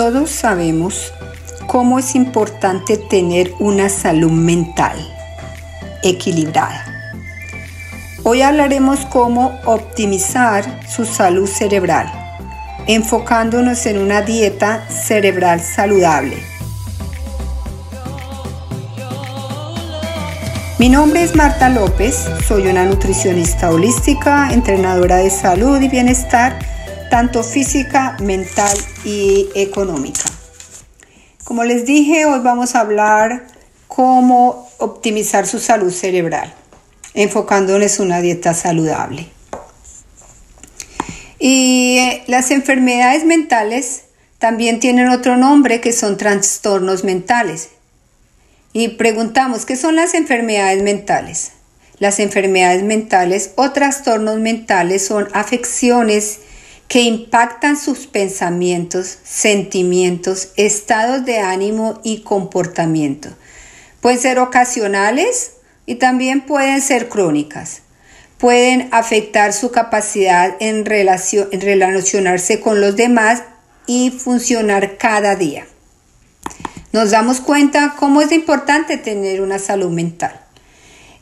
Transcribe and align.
Todos 0.00 0.30
sabemos 0.30 1.12
cómo 1.66 1.98
es 1.98 2.14
importante 2.14 2.96
tener 2.96 3.52
una 3.58 3.90
salud 3.90 4.30
mental 4.30 4.96
equilibrada. 6.02 6.86
Hoy 8.22 8.40
hablaremos 8.40 9.00
cómo 9.04 9.60
optimizar 9.66 10.88
su 10.88 11.04
salud 11.04 11.46
cerebral, 11.46 12.10
enfocándonos 12.86 13.84
en 13.84 13.98
una 13.98 14.22
dieta 14.22 14.88
cerebral 14.88 15.60
saludable. 15.60 16.38
Mi 20.78 20.88
nombre 20.88 21.24
es 21.24 21.36
Marta 21.36 21.68
López, 21.68 22.26
soy 22.48 22.68
una 22.68 22.86
nutricionista 22.86 23.68
holística, 23.68 24.48
entrenadora 24.50 25.16
de 25.16 25.28
salud 25.28 25.78
y 25.78 25.88
bienestar, 25.88 26.58
tanto 27.10 27.42
física, 27.42 28.16
mental 28.22 28.78
y 29.04 29.50
económica. 29.54 30.22
Como 31.44 31.64
les 31.64 31.84
dije, 31.84 32.24
hoy 32.24 32.40
vamos 32.40 32.74
a 32.74 32.80
hablar 32.80 33.48
cómo 33.88 34.70
optimizar 34.78 35.46
su 35.46 35.58
salud 35.58 35.92
cerebral, 35.92 36.54
enfocándonos 37.12 37.98
en 37.98 38.06
una 38.06 38.20
dieta 38.20 38.54
saludable. 38.54 39.28
Y 41.40 41.98
eh, 41.98 42.22
las 42.28 42.52
enfermedades 42.52 43.24
mentales 43.24 44.04
también 44.38 44.78
tienen 44.78 45.08
otro 45.08 45.36
nombre 45.36 45.80
que 45.80 45.92
son 45.92 46.16
trastornos 46.16 47.02
mentales. 47.02 47.70
Y 48.72 48.88
preguntamos, 48.88 49.66
¿qué 49.66 49.74
son 49.76 49.96
las 49.96 50.14
enfermedades 50.14 50.82
mentales? 50.82 51.52
Las 51.98 52.20
enfermedades 52.20 52.84
mentales 52.84 53.50
o 53.56 53.72
trastornos 53.72 54.38
mentales 54.38 55.04
son 55.04 55.28
afecciones 55.32 56.40
que 56.90 57.02
impactan 57.02 57.76
sus 57.76 58.08
pensamientos, 58.08 59.18
sentimientos, 59.22 60.48
estados 60.56 61.24
de 61.24 61.38
ánimo 61.38 62.00
y 62.02 62.22
comportamiento. 62.22 63.28
Pueden 64.00 64.18
ser 64.18 64.40
ocasionales 64.40 65.52
y 65.86 65.94
también 65.94 66.40
pueden 66.40 66.82
ser 66.82 67.08
crónicas. 67.08 67.82
Pueden 68.38 68.88
afectar 68.90 69.52
su 69.52 69.70
capacidad 69.70 70.56
en, 70.58 70.84
relacionarse 70.84 72.58
con 72.58 72.80
los 72.80 72.96
demás 72.96 73.44
y 73.86 74.10
funcionar 74.10 74.98
cada 74.98 75.36
día. 75.36 75.68
Nos 76.92 77.12
damos 77.12 77.40
cuenta 77.40 77.94
cómo 78.00 78.20
es 78.20 78.32
importante 78.32 78.96
tener 78.96 79.42
una 79.42 79.60
salud 79.60 79.90
mental 79.90 80.40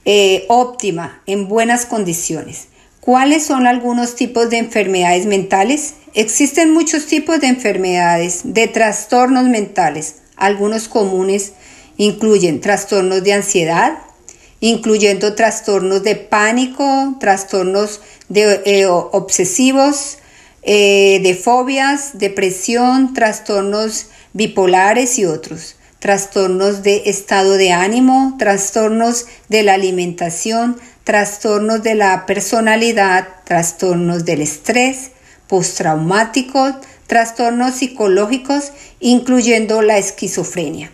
eh, 0.06 0.46
óptima, 0.48 1.20
en 1.26 1.46
buenas 1.46 1.84
condiciones. 1.84 2.68
¿Cuáles 3.08 3.46
son 3.46 3.66
algunos 3.66 4.16
tipos 4.16 4.50
de 4.50 4.58
enfermedades 4.58 5.24
mentales? 5.24 5.94
Existen 6.12 6.74
muchos 6.74 7.06
tipos 7.06 7.40
de 7.40 7.46
enfermedades, 7.46 8.40
de 8.44 8.68
trastornos 8.68 9.44
mentales. 9.44 10.16
Algunos 10.36 10.88
comunes 10.88 11.54
incluyen 11.96 12.60
trastornos 12.60 13.24
de 13.24 13.32
ansiedad, 13.32 13.94
incluyendo 14.60 15.34
trastornos 15.34 16.02
de 16.02 16.16
pánico, 16.16 17.16
trastornos 17.18 18.02
de, 18.28 18.60
eh, 18.66 18.84
obsesivos, 18.84 20.18
eh, 20.60 21.20
de 21.22 21.34
fobias, 21.34 22.18
depresión, 22.18 23.14
trastornos 23.14 24.08
bipolares 24.34 25.18
y 25.18 25.24
otros 25.24 25.76
trastornos 25.98 26.82
de 26.82 27.02
estado 27.06 27.54
de 27.54 27.72
ánimo, 27.72 28.36
trastornos 28.38 29.26
de 29.48 29.64
la 29.64 29.74
alimentación, 29.74 30.78
trastornos 31.08 31.82
de 31.82 31.94
la 31.94 32.26
personalidad, 32.26 33.28
trastornos 33.44 34.26
del 34.26 34.42
estrés, 34.42 35.12
postraumáticos, 35.46 36.74
trastornos 37.06 37.76
psicológicos, 37.76 38.72
incluyendo 39.00 39.80
la 39.80 39.96
esquizofrenia. 39.96 40.92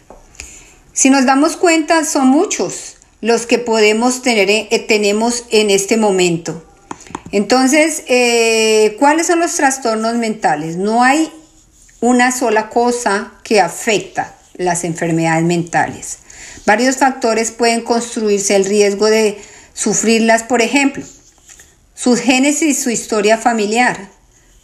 Si 0.93 1.11
nos 1.11 1.27
damos 1.27 1.57
cuenta, 1.57 2.05
son 2.05 2.29
muchos 2.29 2.99
los 3.23 3.47
que 3.47 3.59
podemos 3.59 4.23
tener, 4.23 4.49
eh, 4.51 4.85
tenemos 4.87 5.47
en 5.51 5.71
este 5.71 5.97
momento. 5.97 6.65
Entonces, 7.33 8.05
eh, 8.07 8.95
¿cuáles 9.01 9.27
son 9.27 9.41
los 9.41 9.57
trastornos 9.57 10.15
mentales? 10.15 10.77
No 10.77 11.03
hay 11.03 11.29
una 11.99 12.31
sola 12.31 12.69
cosa 12.69 13.33
que 13.43 13.61
afecta 13.61 14.37
las 14.55 14.85
enfermedades 14.85 15.43
mentales. 15.43 16.19
Varios 16.67 16.99
factores 16.99 17.51
pueden 17.51 17.81
construirse 17.81 18.55
el 18.55 18.65
riesgo 18.65 19.07
de 19.07 19.43
sufrirlas, 19.75 20.45
por 20.45 20.63
ejemplo, 20.63 21.05
su 21.95 22.17
génesis, 22.17 22.83
su 22.83 22.91
historia 22.91 23.37
familiar, 23.37 24.09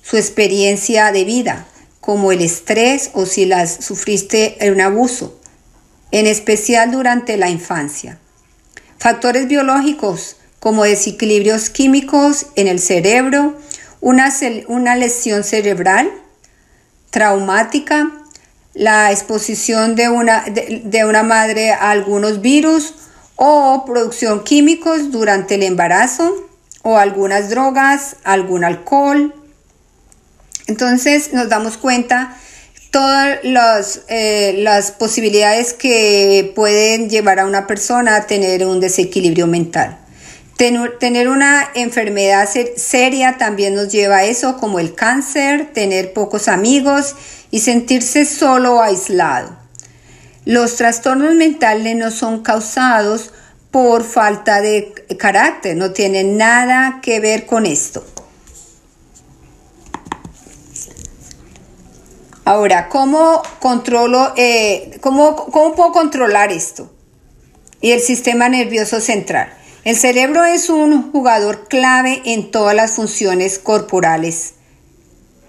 su 0.03 0.17
experiencia 0.17 1.13
de 1.13 1.25
vida, 1.25 1.67
como 2.01 2.33
el 2.33 2.41
estrés 2.41 3.11
o 3.13 3.27
si 3.27 3.45
las 3.45 3.85
sufriste 3.85 4.65
en 4.65 4.75
un 4.75 4.81
abuso, 4.81 5.39
en 6.13 6.27
especial 6.27 6.91
durante 6.91 7.37
la 7.37 7.51
infancia. 7.51 8.19
Factores 8.99 9.47
biológicos 9.47 10.37
como 10.59 10.85
desequilibrios 10.85 11.71
químicos 11.71 12.47
en 12.57 12.69
el 12.69 12.81
cerebro, 12.81 13.59
una, 14.01 14.33
una 14.69 14.97
lesión 14.97 15.45
cerebral 15.45 16.11
traumática, 17.11 18.11
la 18.75 19.11
exposición 19.11 19.97
de 19.97 20.09
una, 20.09 20.45
de 20.45 21.05
una 21.05 21.23
madre 21.23 21.73
a 21.73 21.91
algunos 21.91 22.41
virus 22.41 22.95
o 23.43 23.87
producción 23.87 24.45
químicos 24.45 25.11
durante 25.11 25.55
el 25.55 25.63
embarazo 25.63 26.47
o 26.83 26.99
algunas 26.99 27.49
drogas, 27.49 28.17
algún 28.23 28.65
alcohol. 28.65 29.35
Entonces 30.67 31.33
nos 31.33 31.49
damos 31.49 31.79
cuenta 31.79 32.37
todas 32.91 34.03
eh, 34.09 34.57
las 34.59 34.93
posibilidades 34.93 35.73
que 35.73 36.53
pueden 36.55 37.09
llevar 37.09 37.41
a 37.41 37.47
una 37.47 37.67
persona 37.67 38.17
a 38.17 38.27
tener 38.27 38.67
un 38.67 38.79
desequilibrio 38.79 39.47
mental. 39.47 39.97
Tener 40.59 41.29
una 41.31 41.67
enfermedad 41.75 42.47
seria 42.77 43.39
también 43.39 43.75
nos 43.75 43.89
lleva 43.91 44.19
a 44.19 44.25
eso, 44.25 44.59
como 44.59 44.79
el 44.79 44.95
cáncer, 44.95 45.73
tener 45.73 46.13
pocos 46.13 46.47
amigos 46.47 47.17
y 47.51 47.61
sentirse 47.61 48.27
solo 48.27 48.75
o 48.75 48.81
aislado. 48.83 49.60
Los 50.47 50.77
trastornos 50.77 51.35
mentales 51.35 51.97
no 51.97 52.11
son 52.11 52.43
causados 52.43 53.33
por 53.71 54.05
falta 54.05 54.63
de 54.63 54.95
carácter, 55.19 55.77
no 55.77 55.93
tienen 55.93 56.39
nada 56.39 57.01
que 57.03 57.21
ver 57.21 57.45
con 57.45 57.67
esto. 57.67 58.05
Ahora, 62.45 62.89
¿cómo 62.89 63.43
controlo, 63.61 64.33
eh, 64.37 64.99
cómo, 65.03 65.37
cómo 65.37 65.75
puedo 65.75 65.93
controlar 65.93 66.51
esto? 66.51 66.91
Y 67.83 67.93
el 67.93 68.01
sistema 68.01 68.49
nervioso 68.49 69.01
central. 69.01 69.53
El 69.85 69.97
cerebro 69.97 70.45
es 70.47 70.69
un 70.69 71.13
jugador 71.13 71.69
clave 71.69 72.23
en 72.25 72.51
todas 72.51 72.75
las 72.75 72.93
funciones 72.93 73.59
corporales 73.59 74.55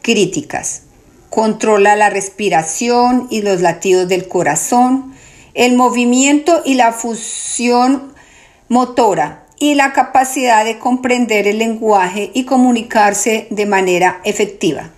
críticas 0.02 0.84
controla 1.32 1.96
la 1.96 2.12
respiración 2.12 3.28
y 3.32 3.42
los 3.42 3.62
latidos 3.62 4.08
del 4.08 4.28
corazón, 4.28 5.16
el 5.54 5.76
movimiento 5.76 6.62
y 6.66 6.76
la 6.76 6.92
fusión 6.92 8.14
motora 8.68 9.48
y 9.58 9.76
la 9.76 9.94
capacidad 9.94 10.66
de 10.66 10.78
comprender 10.78 11.48
el 11.48 11.58
lenguaje 11.58 12.32
y 12.34 12.44
comunicarse 12.44 13.48
de 13.50 13.66
manera 13.66 14.20
efectiva. 14.26 14.92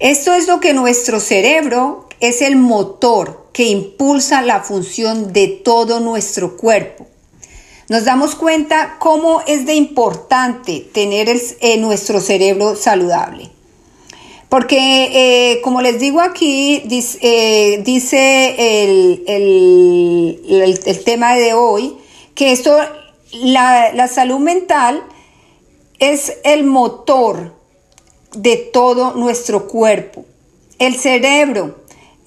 Esto 0.00 0.34
es 0.34 0.48
lo 0.48 0.60
que 0.60 0.74
nuestro 0.74 1.20
cerebro 1.20 2.08
es 2.20 2.42
el 2.42 2.56
motor 2.56 3.48
que 3.52 3.64
impulsa 3.64 4.42
la 4.42 4.60
función 4.60 5.32
de 5.32 5.46
todo 5.46 6.00
nuestro 6.00 6.56
cuerpo. 6.56 7.06
Nos 7.88 8.04
damos 8.04 8.34
cuenta 8.34 8.96
cómo 8.98 9.40
es 9.46 9.66
de 9.66 9.74
importante 9.74 10.80
tener 10.92 11.28
el, 11.28 11.80
nuestro 11.80 12.20
cerebro 12.20 12.74
saludable. 12.74 13.55
Porque, 14.48 15.54
eh, 15.54 15.60
como 15.62 15.82
les 15.82 15.98
digo 15.98 16.20
aquí, 16.20 16.82
eh, 17.20 17.82
dice, 17.84 18.54
el, 19.26 20.04
tema 21.04 21.34
de 21.34 21.54
hoy, 21.54 21.96
que 22.34 22.52
esto, 22.52 22.78
la, 23.32 24.08
salud 24.08 24.38
mental 24.38 25.02
es 25.98 26.38
el 26.44 26.64
motor 26.64 27.54
de 28.36 28.56
todo 28.56 29.14
nuestro 29.14 29.66
cuerpo. 29.66 30.24
El 30.78 30.94
cerebro 30.94 31.78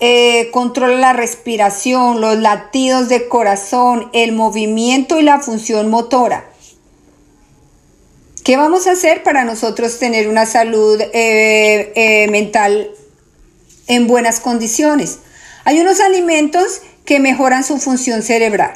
eh, 0.02 0.50
controla 0.52 0.98
la 0.98 1.14
respiración, 1.14 2.20
los 2.20 2.38
latidos 2.38 3.08
de 3.08 3.30
corazón, 3.30 4.10
el 4.12 4.34
movimiento 4.34 5.20
y 5.20 5.24
la 5.24 5.40
función 5.40 5.90
motora. 5.90 6.50
¿Qué 8.44 8.56
vamos 8.56 8.88
a 8.88 8.92
hacer 8.92 9.22
para 9.24 9.44
nosotros 9.44 10.00
tener 10.00 10.30
una 10.30 10.46
salud 10.46 11.00
eh, 11.02 11.92
eh, 11.96 12.28
mental 12.30 12.90
en 13.88 14.08
buenas 14.08 14.40
condiciones? 14.40 15.20
Hay 15.66 15.80
unos 15.82 16.00
alimentos 16.00 16.82
que 17.06 17.20
mejoran 17.20 17.64
su 17.64 17.80
función 17.80 18.24
cerebral. 18.24 18.74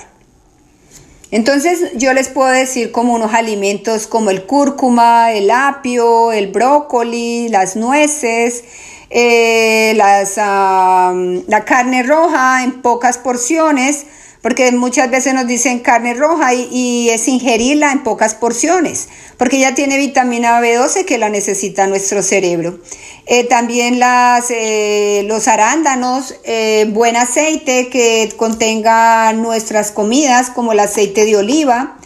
Entonces 1.32 1.92
yo 1.96 2.14
les 2.14 2.28
puedo 2.28 2.50
decir 2.50 2.92
como 2.92 3.16
unos 3.16 3.34
alimentos 3.34 4.06
como 4.06 4.32
el 4.32 4.46
cúrcuma, 4.46 5.32
el 5.32 5.50
apio, 5.50 6.32
el 6.32 6.52
brócoli, 6.52 7.48
las 7.48 7.76
nueces, 7.76 8.64
eh, 9.10 9.94
las, 9.96 10.38
la 10.38 11.66
carne 11.66 12.04
roja 12.04 12.64
en 12.64 12.82
pocas 12.82 13.18
porciones, 13.18 14.06
porque 14.44 14.70
muchas 14.74 15.10
veces 15.10 15.34
nos 15.34 15.48
dicen 15.48 15.80
carne 15.80 16.14
roja 16.14 16.54
y, 16.54 17.10
es 17.10 17.30
ingerirla 17.30 17.94
en 17.94 18.04
pocas 18.04 18.36
porciones, 18.36 19.08
porque 19.38 19.58
ya 19.58 19.74
tiene 19.74 19.98
vitamina 19.98 20.60
B12 20.60 21.06
que 21.06 21.18
la 21.18 21.30
necesita 21.30 21.88
nuestro 21.88 22.22
cerebro. 22.22 22.78
Eh, 23.26 23.46
también 23.46 24.02
eh, 24.04 25.24
los 25.28 25.48
arándanos, 25.48 26.36
eh, 26.44 26.86
buen 26.90 27.16
aceite 27.16 27.88
que 27.88 28.34
contenga 28.36 29.32
nuestras 29.32 29.92
comidas, 29.92 30.50
como 30.50 30.74
el 30.74 30.82
aceite 30.82 31.24
de 31.24 31.38
oliva. 31.38 31.98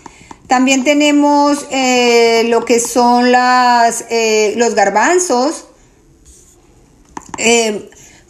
También 0.45 0.83
tenemos 0.83 1.63
lo 1.63 2.66
que 2.66 2.80
son 2.80 3.31
los 3.31 4.75
garbanzos. 4.75 5.66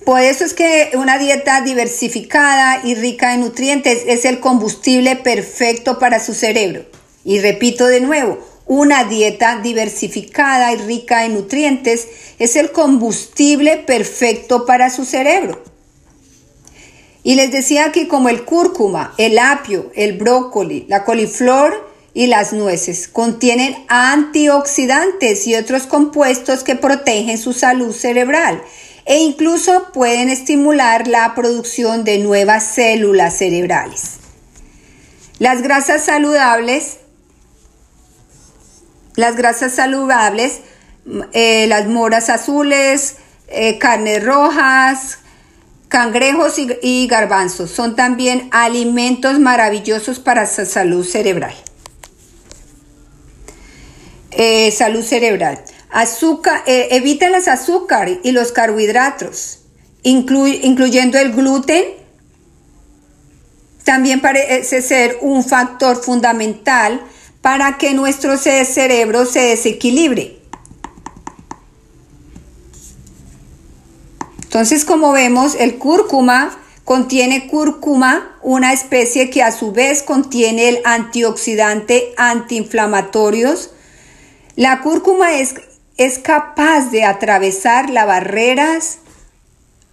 Por 0.07 0.21
eso 0.21 0.45
es 0.45 0.53
que 0.53 0.91
una 0.93 1.17
dieta 1.17 1.59
diversificada 1.59 2.79
y 2.85 2.95
rica 2.95 3.33
en 3.33 3.41
nutrientes 3.41 4.03
es 4.07 4.23
el 4.23 4.39
combustible 4.39 5.17
perfecto 5.17 5.99
para 5.99 6.21
su 6.21 6.33
cerebro. 6.33 6.85
Y 7.25 7.41
repito 7.41 7.87
de 7.87 7.99
nuevo, 7.99 8.39
una 8.67 9.03
dieta 9.03 9.59
diversificada 9.59 10.71
y 10.71 10.77
rica 10.77 11.25
en 11.25 11.33
nutrientes 11.33 12.07
es 12.39 12.55
el 12.55 12.71
combustible 12.71 13.83
perfecto 13.85 14.65
para 14.65 14.89
su 14.89 15.03
cerebro. 15.03 15.61
Y 17.23 17.35
les 17.35 17.51
decía 17.51 17.91
que 17.91 18.07
como 18.07 18.29
el 18.29 18.45
cúrcuma, 18.45 19.13
el 19.17 19.37
apio, 19.37 19.91
el 19.93 20.13
brócoli, 20.13 20.85
la 20.87 21.03
coliflor 21.03 21.85
y 22.13 22.27
las 22.27 22.53
nueces 22.53 23.09
contienen 23.09 23.75
antioxidantes 23.89 25.45
y 25.47 25.55
otros 25.55 25.83
compuestos 25.83 26.63
que 26.63 26.77
protegen 26.77 27.37
su 27.37 27.51
salud 27.51 27.93
cerebral 27.93 28.63
e 29.07 29.19
incluso 29.19 29.91
pueden 29.93 30.29
estimular 30.29 31.07
la 31.07 31.33
producción 31.33 32.03
de 32.03 32.19
nuevas 32.19 32.65
células 32.65 33.37
cerebrales. 33.37 34.17
Las 35.39 35.61
grasas 35.61 36.03
saludables, 36.03 36.97
las 39.15 39.37
grasas 39.37 39.73
saludables, 39.73 40.59
eh, 41.31 41.67
las 41.67 41.87
moras 41.87 42.29
azules, 42.29 43.15
eh, 43.47 43.77
carnes 43.77 44.25
rojas, 44.25 45.19
cangrejos 45.87 46.55
y, 46.59 47.07
garbanzos 47.07 47.71
son 47.71 47.95
también 47.95 48.49
alimentos 48.51 49.39
maravillosos 49.39 50.19
para 50.19 50.45
su 50.45 50.65
salud 50.65 51.05
cerebral. 51.05 51.55
Eh, 54.31 54.69
salud 54.71 55.01
cerebral. 55.01 55.63
Azúcar, 55.89 56.63
eh, 56.67 56.89
evita 56.91 57.29
las 57.29 57.47
azúcares 57.47 58.19
y 58.23 58.31
los 58.31 58.51
carbohidratos, 58.51 59.59
incluyendo 60.03 61.17
el 61.17 61.33
gluten. 61.33 61.83
También 63.83 64.19
parece 64.19 64.81
ser 64.81 65.17
un 65.21 65.43
factor 65.43 65.95
fundamental 65.95 67.01
para 67.41 67.77
que 67.77 67.93
nuestro 67.93 68.37
cerebro 68.37 69.25
se 69.25 69.39
desequilibre. 69.39 70.37
Entonces, 74.43 74.85
como 74.85 75.11
vemos, 75.11 75.55
el 75.55 75.77
cúrcuma 75.77 76.57
contiene 76.83 77.47
cúrcuma, 77.47 78.37
una 78.41 78.73
especie 78.73 79.29
que 79.29 79.43
a 79.43 79.51
su 79.51 79.71
vez 79.71 80.03
contiene 80.03 80.69
el 80.69 80.79
antioxidante 80.85 82.13
antiinflamatorios. 82.17 83.71
La 84.55 84.81
cúrcuma 84.81 85.35
es 85.35 85.55
es 85.97 86.19
capaz 86.19 86.91
de 86.91 87.03
atravesar 87.03 87.89
las 87.89 88.05
barreras 88.05 88.99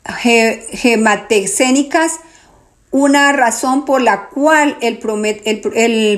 gematexénicas, 0.07 2.21
una 2.91 3.33
razón 3.33 3.87
por 3.87 4.03
la 4.03 4.29
cual 4.29 4.77
el, 4.81 4.99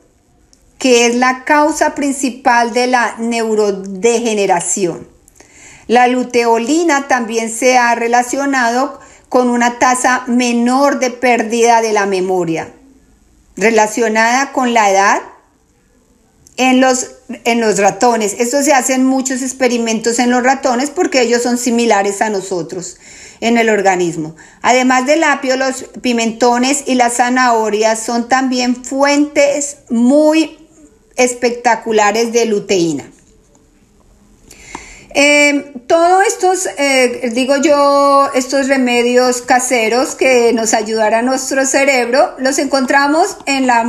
que 0.77 1.07
es 1.07 1.15
la 1.15 1.43
causa 1.43 1.95
principal 1.95 2.71
de 2.73 2.87
la 2.87 3.15
neurodegeneración. 3.17 5.09
La 5.87 6.07
luteolina 6.07 7.07
también 7.07 7.51
se 7.51 7.77
ha 7.77 7.95
relacionado 7.95 8.93
con 8.93 9.10
una 9.49 9.79
tasa 9.79 10.25
menor 10.27 10.99
de 10.99 11.09
pérdida 11.09 11.81
de 11.81 11.93
la 11.93 12.05
memoria, 12.05 12.73
relacionada 13.55 14.51
con 14.51 14.73
la 14.73 14.91
edad 14.91 15.21
en 16.57 16.81
los, 16.81 17.11
en 17.45 17.61
los 17.61 17.77
ratones. 17.79 18.35
Esto 18.39 18.61
se 18.61 18.73
hacen 18.73 19.05
muchos 19.05 19.41
experimentos 19.41 20.19
en 20.19 20.31
los 20.31 20.43
ratones 20.43 20.89
porque 20.89 21.21
ellos 21.21 21.41
son 21.43 21.57
similares 21.57 22.21
a 22.21 22.29
nosotros 22.29 22.97
en 23.39 23.57
el 23.57 23.69
organismo. 23.69 24.35
Además 24.61 25.05
del 25.05 25.23
apio, 25.23 25.55
los 25.55 25.85
pimentones 26.01 26.83
y 26.85 26.95
las 26.95 27.13
zanahorias 27.13 28.03
son 28.03 28.27
también 28.27 28.83
fuentes 28.83 29.77
muy 29.89 30.57
espectaculares 31.15 32.33
de 32.33 32.47
luteína. 32.47 33.09
Eh, 35.13 35.73
todos 35.87 36.25
estos, 36.25 36.67
eh, 36.77 37.31
digo 37.33 37.57
yo, 37.57 38.29
estos 38.33 38.67
remedios 38.67 39.41
caseros 39.41 40.15
que 40.15 40.53
nos 40.53 40.73
ayudarán 40.73 41.25
a 41.25 41.31
nuestro 41.31 41.65
cerebro, 41.65 42.33
los 42.39 42.59
encontramos 42.59 43.37
en, 43.45 43.67
la, 43.67 43.81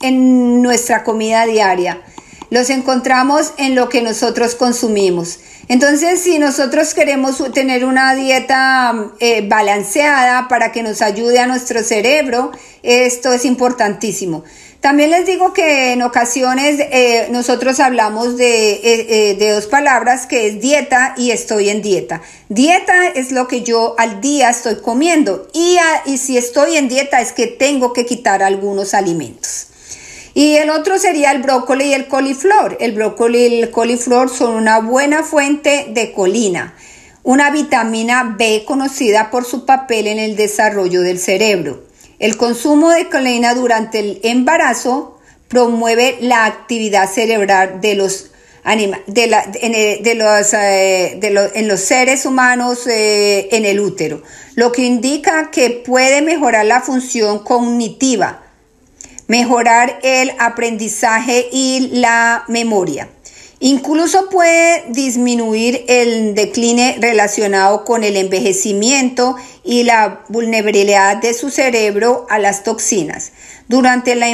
en 0.00 0.62
nuestra 0.62 1.04
comida 1.04 1.44
diaria. 1.46 2.00
Los 2.50 2.70
encontramos 2.70 3.52
en 3.58 3.74
lo 3.74 3.88
que 3.88 4.02
nosotros 4.02 4.54
consumimos. 4.54 5.38
Entonces, 5.68 6.20
si 6.20 6.40
nosotros 6.40 6.94
queremos 6.94 7.40
tener 7.52 7.84
una 7.84 8.16
dieta 8.16 9.12
eh, 9.20 9.46
balanceada 9.46 10.48
para 10.48 10.72
que 10.72 10.82
nos 10.82 11.00
ayude 11.00 11.38
a 11.38 11.46
nuestro 11.46 11.84
cerebro, 11.84 12.50
esto 12.82 13.32
es 13.32 13.44
importantísimo. 13.44 14.42
También 14.80 15.10
les 15.10 15.26
digo 15.26 15.52
que 15.52 15.92
en 15.92 16.00
ocasiones 16.00 16.80
eh, 16.80 17.28
nosotros 17.30 17.80
hablamos 17.80 18.38
de, 18.38 18.72
eh, 18.72 18.80
eh, 18.82 19.36
de, 19.38 19.50
dos 19.50 19.66
palabras 19.66 20.26
que 20.26 20.46
es 20.46 20.60
dieta 20.62 21.14
y 21.18 21.32
estoy 21.32 21.68
en 21.68 21.82
dieta. 21.82 22.22
Dieta 22.48 23.08
es 23.08 23.30
lo 23.30 23.46
que 23.46 23.62
yo 23.62 23.94
al 23.98 24.22
día 24.22 24.48
estoy 24.48 24.76
comiendo 24.76 25.48
y, 25.52 25.76
y 26.06 26.16
si 26.16 26.38
estoy 26.38 26.78
en 26.78 26.88
dieta 26.88 27.20
es 27.20 27.32
que 27.32 27.46
tengo 27.46 27.92
que 27.92 28.06
quitar 28.06 28.42
algunos 28.42 28.94
alimentos. 28.94 29.66
Y 30.32 30.56
el 30.56 30.70
otro 30.70 30.98
sería 30.98 31.32
el 31.32 31.42
brócoli 31.42 31.88
y 31.88 31.92
el 31.92 32.08
coliflor. 32.08 32.78
El 32.80 32.92
brócoli 32.92 33.38
y 33.38 33.62
el 33.62 33.70
coliflor 33.70 34.30
son 34.30 34.54
una 34.54 34.78
buena 34.78 35.24
fuente 35.24 35.88
de 35.90 36.12
colina, 36.12 36.74
una 37.22 37.50
vitamina 37.50 38.34
B 38.38 38.64
conocida 38.66 39.30
por 39.30 39.44
su 39.44 39.66
papel 39.66 40.06
en 40.06 40.18
el 40.18 40.36
desarrollo 40.36 41.02
del 41.02 41.18
cerebro. 41.18 41.89
El 42.20 42.36
consumo 42.36 42.90
de 42.90 43.08
colina 43.08 43.54
durante 43.54 43.98
el 43.98 44.20
embarazo 44.22 45.18
promueve 45.48 46.18
la 46.20 46.44
actividad 46.44 47.10
cerebral 47.10 47.80
de 47.80 47.94
los 47.94 48.30
de, 49.06 50.14
los, 50.16 50.52
eh, 50.52 51.18
en 51.54 51.66
los 51.66 51.80
seres 51.80 52.26
humanos 52.26 52.86
eh, 52.86 53.48
en 53.52 53.64
el 53.64 53.80
útero, 53.80 54.22
lo 54.54 54.70
que 54.70 54.82
indica 54.82 55.50
que 55.50 55.70
puede 55.70 56.20
mejorar 56.20 56.66
la 56.66 56.82
función 56.82 57.38
cognitiva, 57.38 58.42
mejorar 59.26 59.98
el 60.02 60.32
aprendizaje 60.38 61.48
y 61.50 61.88
la 61.94 62.44
memoria. 62.48 63.08
Incluso 63.62 64.30
puede 64.30 64.86
disminuir 64.88 65.84
el 65.86 66.34
decline 66.34 66.96
relacionado 66.98 67.84
con 67.84 68.04
el 68.04 68.16
envejecimiento 68.16 69.36
y 69.62 69.82
la 69.82 70.24
vulnerabilidad 70.28 71.18
de 71.18 71.34
su 71.34 71.50
cerebro 71.50 72.26
a 72.30 72.38
las 72.38 72.64
toxinas 72.64 73.32
durante 73.68 74.14
la 74.14 74.30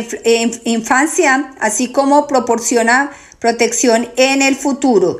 infancia, 0.64 1.52
así 1.58 1.90
como 1.90 2.28
proporciona 2.28 3.10
protección 3.40 4.08
en 4.16 4.42
el 4.42 4.54
futuro. 4.54 5.18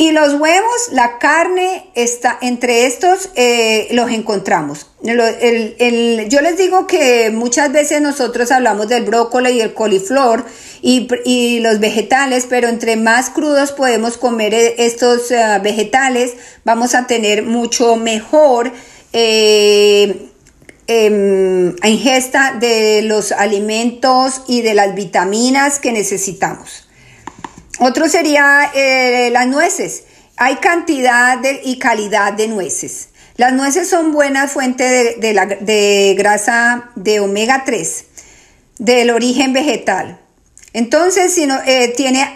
Y 0.00 0.12
los 0.12 0.34
huevos, 0.34 0.92
la 0.92 1.18
carne, 1.18 1.90
está, 1.96 2.38
entre 2.40 2.86
estos 2.86 3.30
eh, 3.34 3.88
los 3.90 4.12
encontramos. 4.12 4.86
yo 5.02 6.40
les 6.40 6.56
digo 6.56 6.86
que 6.86 7.30
muchas 7.34 7.72
veces 7.72 8.00
nosotros 8.00 8.52
hablamos 8.52 8.86
del 8.86 9.02
brócoli 9.02 9.50
y 9.50 9.60
el 9.60 9.74
coliflor 9.74 10.44
y, 10.82 11.58
los 11.58 11.80
vegetales, 11.80 12.46
pero 12.48 12.68
entre 12.68 12.94
más 12.94 13.30
crudos 13.30 13.72
podemos 13.72 14.18
comer 14.18 14.54
eh, 14.54 14.76
estos 14.78 15.32
eh, 15.32 15.58
vegetales, 15.64 16.34
vamos 16.64 16.94
a 16.94 17.08
tener 17.08 17.42
mucho 17.42 17.96
mejor 17.96 18.70
em, 19.12 20.14
ingesta 21.82 22.56
de 22.60 23.02
los 23.02 23.32
alimentos 23.32 24.42
y 24.46 24.62
de 24.62 24.74
las 24.74 24.94
vitaminas 24.94 25.80
que 25.80 25.90
necesitamos. 25.90 26.87
Otro 27.78 28.08
sería 28.08 28.70
eh, 28.74 29.30
las 29.30 29.46
nueces. 29.46 30.04
Hay 30.36 30.56
cantidad 30.56 31.38
y 31.64 31.78
calidad 31.78 32.32
de 32.32 32.48
nueces. 32.48 33.08
Las 33.36 33.52
nueces 33.52 33.88
son 33.88 34.12
buenas 34.12 34.50
fuentes 34.50 35.20
de, 35.20 36.14
grasa 36.18 36.90
de 36.96 37.20
omega 37.20 37.62
3 37.64 38.04
del 38.78 39.10
origen 39.10 39.52
vegetal. 39.52 40.18
Entonces, 40.72 41.38
eh, 41.38 41.94
tiene 41.96 42.34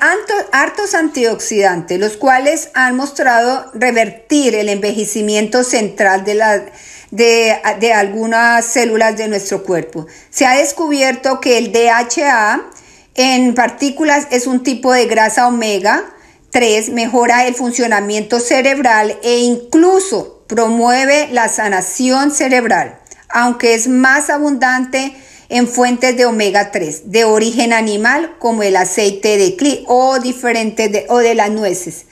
hartos 0.52 0.94
antioxidantes, 0.94 1.98
los 1.98 2.16
cuales 2.16 2.70
han 2.74 2.96
mostrado 2.96 3.70
revertir 3.74 4.54
el 4.54 4.68
envejecimiento 4.68 5.64
central 5.64 6.24
de 6.24 7.92
algunas 7.94 8.64
células 8.64 9.16
de 9.16 9.26
nuestro 9.26 9.64
cuerpo. 9.64 10.06
Se 10.30 10.46
ha 10.46 10.56
descubierto 10.56 11.40
que 11.40 11.58
el 11.58 11.72
DHA 11.72 12.71
en 13.14 13.54
partículas 13.54 14.26
es 14.30 14.46
un 14.46 14.62
tipo 14.62 14.92
de 14.92 15.06
grasa 15.06 15.46
omega 15.46 16.04
3, 16.50 16.90
mejora 16.90 17.46
el 17.46 17.54
funcionamiento 17.54 18.40
cerebral 18.40 19.18
e 19.22 19.38
incluso 19.38 20.44
promueve 20.46 21.28
la 21.32 21.48
sanación 21.48 22.30
cerebral, 22.30 22.98
aunque 23.28 23.74
es 23.74 23.88
más 23.88 24.28
abundante 24.28 25.16
en 25.48 25.68
fuentes 25.68 26.16
de 26.16 26.26
omega 26.26 26.70
3 26.70 27.10
de 27.10 27.24
origen 27.24 27.72
animal 27.72 28.36
como 28.38 28.62
el 28.62 28.76
aceite 28.76 29.36
de 29.36 29.56
cli 29.56 29.84
o 29.88 30.18
diferentes 30.18 30.90
de, 30.90 31.06
o 31.08 31.18
de 31.18 31.34
las 31.34 31.50
nueces. 31.50 32.06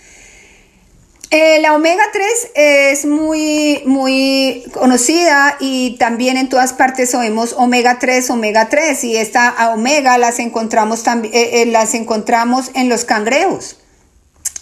Eh, 1.33 1.61
la 1.61 1.77
omega 1.77 2.03
3 2.13 2.51
es 2.57 3.07
muy, 3.07 3.83
muy 3.87 4.65
conocida 4.73 5.57
y 5.61 5.97
también 5.97 6.37
en 6.37 6.49
todas 6.49 6.73
partes 6.73 7.15
oímos 7.15 7.55
omega 7.57 8.01
3, 8.01 8.31
omega 8.31 8.69
3 8.69 9.05
y 9.05 9.17
esta 9.17 9.71
omega 9.73 10.19
las 10.19 10.41
encontramos, 10.41 11.07
eh, 11.07 11.31
eh, 11.33 11.67
las 11.67 11.95
encontramos 11.95 12.73
en 12.75 12.89
los 12.89 13.05
cangrejos. 13.05 13.77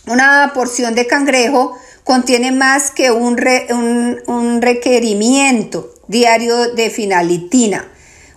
Una 0.06 0.52
porción 0.54 0.94
de 0.94 1.06
cangrejo 1.06 1.74
contiene 2.04 2.52
más 2.52 2.90
que 2.90 3.12
un, 3.12 3.38
un, 4.26 4.60
requerimiento 4.60 5.94
diario 6.06 6.74
de 6.74 6.90
finalitina, 6.90 7.90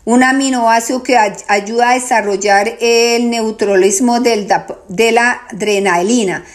un 0.05 0.23
aminoácido 0.23 1.03
que 1.03 1.17
ayuda 1.17 1.89
a 1.89 1.93
desarrollar 1.95 2.77
el 2.79 3.29
neutralismo 3.29 4.21
de 4.21 5.11
la 5.11 5.41
adrenalina 5.49 6.45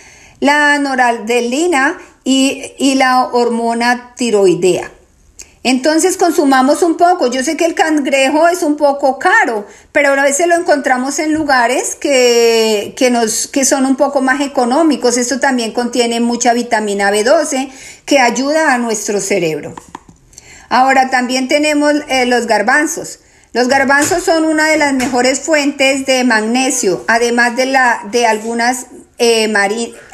la 0.41 0.79
noradrenalina 0.79 1.99
y, 2.25 2.73
y 2.79 2.95
la 2.95 3.27
hormona 3.27 4.15
tiroidea. 4.17 4.91
Entonces 5.67 6.17
consumamos 6.17 6.85
un 6.85 6.97
poco. 6.97 7.27
Yo 7.27 7.43
sé 7.43 7.57
que 7.57 7.65
el 7.65 7.75
cangrejo 7.75 8.47
es 8.47 8.63
un 8.63 8.77
poco 8.77 9.19
caro, 9.19 9.67
pero 9.91 10.11
a 10.11 10.23
veces 10.23 10.47
lo 10.47 10.55
encontramos 10.55 11.19
en 11.19 11.35
lugares 11.35 11.97
que, 11.97 12.95
nos, 13.11 13.49
que 13.49 13.65
son 13.65 13.85
un 13.85 13.97
poco 13.97 14.21
más 14.21 14.41
económicos. 14.43 15.17
Esto 15.17 15.41
también 15.41 15.73
contiene 15.73 16.21
mucha 16.21 16.53
vitamina 16.53 17.11
B12 17.11 17.69
que 18.05 18.21
ayuda 18.21 18.75
a 18.75 18.79
nuestro 18.79 19.21
cerebro. 19.21 19.75
Ahora 20.69 21.11
también 21.11 21.49
tenemos 21.49 21.95
eh, 22.07 22.27
los 22.27 22.47
garbanzos. 22.47 23.19
Los 23.53 23.67
garbanzos 23.67 24.23
son 24.23 24.45
una 24.45 24.69
de 24.69 24.77
las 24.77 24.93
mejores 24.95 25.41
fuentes 25.41 26.07
de 26.07 26.23
magnesio, 26.23 27.05
además 27.09 27.57
de, 27.57 27.67
la, 27.67 28.03
de 28.13 28.25
algunas 28.27 28.87
eh, 29.19 29.53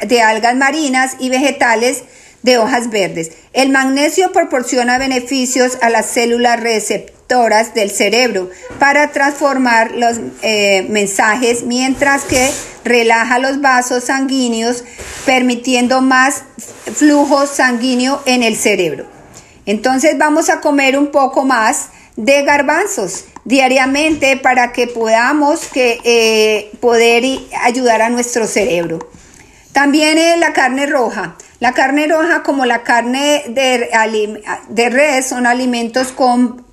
de 0.01 0.21
algas 0.21 0.55
marinas 0.55 1.15
y 1.19 1.29
vegetales 1.29 2.03
de 2.41 2.57
hojas 2.57 2.89
verdes. 2.89 3.31
El 3.53 3.69
magnesio 3.69 4.31
proporciona 4.31 4.97
beneficios 4.97 5.77
a 5.81 5.89
las 5.89 6.05
células 6.07 6.59
receptoras 6.59 7.73
del 7.73 7.89
cerebro 7.89 8.49
para 8.79 9.11
transformar 9.11 9.91
los 9.91 10.19
eh, 10.41 10.85
mensajes, 10.89 11.63
mientras 11.63 12.23
que 12.23 12.51
relaja 12.83 13.39
los 13.39 13.61
vasos 13.61 14.03
sanguíneos, 14.03 14.83
permitiendo 15.25 16.01
más 16.01 16.43
flujo 16.93 17.47
sanguíneo 17.47 18.21
en 18.25 18.43
el 18.43 18.57
cerebro. 18.57 19.05
Entonces 19.65 20.17
vamos 20.17 20.49
a 20.49 20.59
comer 20.59 20.97
un 20.97 21.07
poco 21.07 21.45
más 21.45 21.87
de 22.17 22.43
garbanzos 22.43 23.25
diariamente 23.45 24.37
para 24.37 24.71
que 24.71 24.87
podamos 24.87 25.65
que, 25.67 25.99
eh, 26.03 26.71
poder 26.79 27.23
ayudar 27.61 28.01
a 28.01 28.09
nuestro 28.09 28.47
cerebro. 28.47 29.09
También 29.71 30.39
la 30.39 30.53
carne 30.53 30.85
roja. 30.85 31.35
La 31.59 31.71
carne 31.71 32.07
roja 32.07 32.43
como 32.43 32.65
la 32.65 32.83
carne 32.83 33.43
de, 33.47 33.89
de 34.69 34.89
res 34.89 35.27
son 35.27 35.47
alimentos 35.47 36.11
con, 36.11 36.65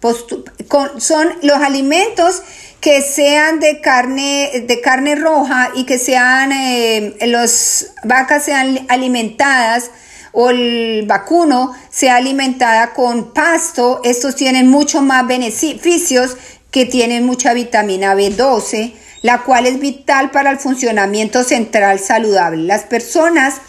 son 0.99 1.29
los 1.43 1.59
alimentos 1.59 2.43
que 2.81 3.00
sean 3.03 3.61
de 3.61 3.81
carne, 3.81 4.65
de 4.67 4.81
carne 4.81 5.15
roja 5.15 5.71
y 5.75 5.85
que 5.85 5.99
sean, 5.99 6.50
eh, 6.53 7.15
los 7.29 7.93
vacas 8.05 8.45
sean 8.45 8.87
alimentadas 8.89 9.91
o 10.33 10.50
el 10.50 11.05
vacuno 11.07 11.73
sea 11.91 12.17
alimentada 12.17 12.93
con 12.93 13.33
pasto, 13.33 14.00
estos 14.05 14.35
tienen 14.35 14.69
mucho 14.69 15.03
más 15.03 15.27
beneficios 15.27 16.37
que 16.71 16.87
tienen 16.87 17.27
mucha 17.27 17.53
vitamina 17.55 18.15
B12, 18.15 18.93
la 19.23 19.43
cual 19.43 19.67
es 19.67 19.81
vital 19.81 20.31
para 20.31 20.50
el 20.50 20.59
funcionamiento 20.59 21.45
central 21.45 21.99
saludable. 21.99 22.62
Las 22.62 22.85
personas 22.85 23.61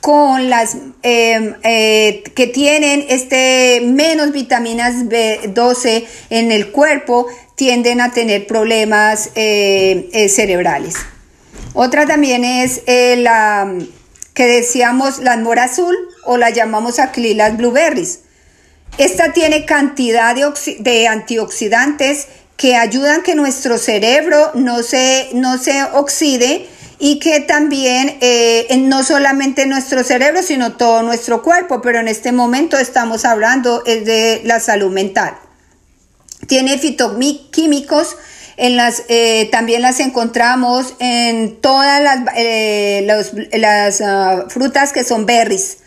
con 0.00 0.50
las 0.50 0.76
em, 1.02 1.54
eh, 1.62 2.22
que 2.34 2.46
tienen 2.46 3.06
este 3.08 3.80
menos 3.86 4.32
vitaminas 4.32 5.06
B12 5.06 6.04
en 6.28 6.52
el 6.52 6.72
cuerpo 6.72 7.26
tienden 7.54 8.02
a 8.02 8.12
tener 8.12 8.46
problemas 8.46 9.30
eh, 9.34 10.10
eh, 10.12 10.28
cerebrales. 10.28 10.96
Otra 11.72 12.06
también 12.06 12.44
es 12.44 12.82
la 12.86 13.72
que 14.34 14.46
decíamos 14.46 15.20
la 15.20 15.36
mora 15.38 15.64
azul 15.64 15.96
o 16.24 16.36
la 16.36 16.50
llamamos 16.50 16.98
aquí 16.98 17.32
las 17.34 17.56
blueberries. 17.56 18.20
Esta 18.98 19.32
tiene 19.32 19.64
cantidad 19.64 20.36
de, 20.36 21.08
antioxidantes 21.08 22.28
que 22.56 22.76
ayudan 22.76 23.22
que 23.22 23.34
nuestro 23.34 23.78
cerebro 23.78 24.52
no 24.54 24.82
se, 24.82 25.30
no 25.32 25.58
se 25.58 25.82
oxide 25.82 26.68
y 26.98 27.18
que 27.18 27.40
también 27.40 28.16
eh, 28.20 28.66
no 28.78 29.02
solamente 29.02 29.66
nuestro 29.66 30.04
cerebro, 30.04 30.42
sino 30.42 30.76
todo 30.76 31.02
nuestro 31.02 31.42
cuerpo, 31.42 31.82
pero 31.82 31.98
en 31.98 32.08
este 32.08 32.32
momento 32.32 32.78
estamos 32.78 33.24
hablando 33.24 33.80
de 33.80 34.40
la 34.44 34.60
salud 34.60 34.90
mental. 34.90 35.36
Tiene 36.46 36.78
fitoquímicos 36.78 38.16
en 38.56 38.76
las, 38.76 39.02
eh, 39.08 39.48
también 39.50 39.82
las 39.82 40.00
encontramos 40.00 40.94
en 41.00 41.60
todas 41.60 42.00
las, 42.00 42.20
eh, 42.36 43.06
las 43.52 44.00
ah, 44.00 44.44
frutas 44.48 44.92
que 44.92 45.04
son 45.04 45.26
berries, 45.26 45.78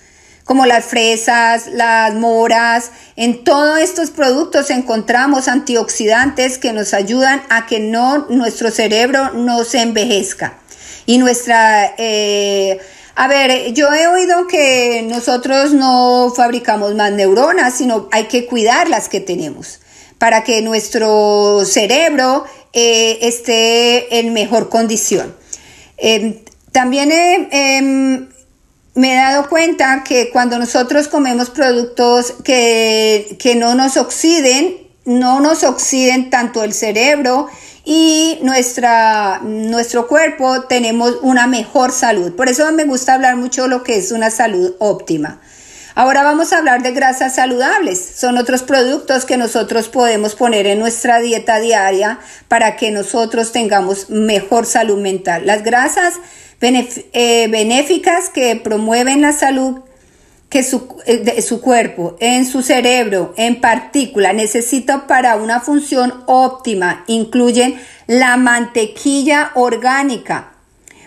como 0.48 0.66
las 0.66 0.86
fresas, 0.86 1.68
las 1.68 2.16
moras. 2.16 2.92
En 3.18 3.44
todos 3.44 3.80
estos 3.80 4.12
productos 4.12 4.70
encontramos 4.70 5.50
antioxidantes 5.50 6.58
que 6.58 6.72
nos 6.72 6.94
ayudan 6.94 7.44
a 7.50 7.66
que 7.68 7.82
no, 7.82 8.28
nuestro 8.30 8.72
cerebro 8.72 9.34
no 9.34 9.64
se 9.66 9.82
envejezca. 9.82 10.58
Y 11.06 11.20
nuestra... 11.20 11.94
Eh, 11.98 12.80
a 13.16 13.28
ver, 13.28 13.74
yo 13.74 13.92
he 13.94 14.08
oído 14.08 14.48
que 14.48 15.06
nosotros 15.10 15.74
no 15.74 16.32
fabricamos 16.36 16.96
más 16.96 17.12
neuronas, 17.12 17.74
sino 17.74 18.08
hay 18.12 18.26
que 18.26 18.46
cuidar 18.46 18.90
las 18.90 19.10
que 19.10 19.20
tenemos 19.20 19.82
para 20.18 20.44
que 20.44 20.62
nuestro 20.62 21.66
cerebro 21.66 22.46
eh, 22.74 23.18
esté 23.22 24.20
en 24.20 24.34
mejor 24.34 24.70
condición. 24.70 25.36
Em, 25.98 26.36
también 26.72 27.12
em, 27.12 28.30
me 28.98 29.14
he 29.14 29.16
dado 29.16 29.48
cuenta 29.48 30.04
que 30.04 30.32
cuando 30.32 30.58
nosotros 30.58 31.08
comemos 31.08 31.52
productos 31.52 32.34
que, 32.44 33.56
no 33.56 33.76
nos 33.76 33.96
oxiden, 33.96 34.76
no 35.06 35.40
nos 35.40 35.64
oxiden 35.64 36.32
tanto 36.32 36.64
el 36.64 36.74
cerebro 36.74 37.48
y 37.86 38.40
nuestra, 38.42 39.40
nuestro 39.44 40.08
cuerpo, 40.08 40.64
tenemos 40.64 41.20
una 41.22 41.46
mejor 41.46 41.92
salud. 41.92 42.36
Por 42.36 42.50
eso 42.50 42.70
me 42.72 42.86
gusta 42.86 43.14
hablar 43.14 43.36
mucho 43.36 43.64
de 43.64 43.70
lo 43.70 43.84
que 43.84 43.98
es 43.98 44.12
una 44.12 44.32
salud 44.32 44.74
óptima. 44.80 45.42
Ahora 45.94 46.24
vamos 46.24 46.52
a 46.52 46.58
hablar 46.58 46.82
de 46.82 46.92
grasas 46.92 47.36
saludables. 47.36 48.04
Son 48.16 48.36
otros 48.40 48.64
productos 48.64 49.26
que 49.26 49.38
nosotros 49.38 49.90
podemos 49.90 50.34
poner 50.34 50.66
en 50.66 50.80
nuestra 50.80 51.20
dieta 51.20 51.60
diaria 51.60 52.20
para 52.48 52.76
que 52.76 52.90
nosotros 52.90 53.52
tengamos 53.52 54.10
mejor 54.10 54.66
salud 54.66 55.00
mental. 55.00 55.46
Las 55.46 55.64
grasas 55.64 56.16
eh, 56.62 57.48
benéficas 57.50 58.30
que 58.30 58.56
promueven 58.56 59.22
la 59.22 59.34
salud 59.34 59.82
que 60.50 60.64
su, 60.64 60.88
eh, 61.06 61.18
de 61.18 61.42
su 61.42 61.62
cuerpo, 61.62 62.16
en 62.20 62.46
su 62.46 62.62
cerebro, 62.62 63.34
en 63.38 63.60
partícula, 63.60 64.34
necesita 64.34 65.08
para 65.08 65.36
una 65.36 65.60
función 65.60 66.24
óptima, 66.26 67.04
incluyen 67.08 67.80
la 68.08 68.38
mantequilla 68.38 69.52
orgánica, 69.56 70.54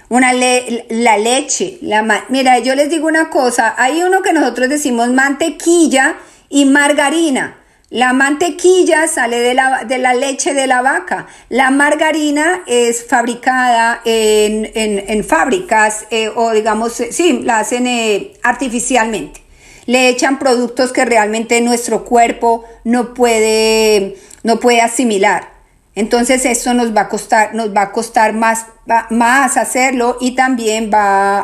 una 0.09 0.33
la 0.33 1.19
leche, 1.19 1.78
la 1.83 2.25
mira, 2.28 2.59
yo 2.59 2.75
les 2.75 2.90
digo 2.90 3.07
una 3.07 3.30
cosa, 3.30 3.75
hay 3.78 4.02
uno 4.02 4.23
que 4.23 4.33
nosotros 4.33 4.69
decimos 4.69 5.09
mantequilla 5.11 6.16
y 6.49 6.64
margarina. 6.64 7.60
La 7.90 8.12
mantequilla 8.12 9.09
sale 9.09 9.40
de 9.40 9.52
la, 9.52 9.82
de 9.85 9.99
la 9.99 10.14
leche 10.14 10.54
de 10.54 10.68
la 10.68 10.80
vaca. 10.80 11.26
La 11.49 11.73
margarina 11.73 12.62
es 12.68 13.04
fabricada 13.04 14.00
en, 14.04 14.70
en, 14.75 15.25
fábricas 15.25 16.06
eh, 16.12 16.30
o 16.32 16.52
digamos, 16.52 16.92
sí, 16.92 17.40
la 17.42 17.59
hacen 17.59 17.88
eh, 17.88 18.35
artificialmente. 18.44 19.42
Le 19.87 20.09
echan 20.09 20.38
productos 20.38 20.92
que 20.92 21.04
realmente 21.04 21.61
nuestro 21.62 22.04
cuerpo 22.04 22.64
no 22.85 23.12
puede, 23.12 24.14
no 24.44 24.61
puede 24.61 24.82
asimilar. 24.82 25.49
Entonces 25.97 26.47
eso 26.47 26.73
nos 26.75 26.97
va 26.97 27.02
a 27.02 27.09
costar, 27.09 27.56
nos 27.56 27.75
va 27.75 27.82
a 27.82 27.92
costar 27.92 28.35
más, 28.35 28.66
más 29.11 29.56
hacerlo 29.56 30.16
y 30.20 30.37
también 30.37 30.92
va 30.94 31.40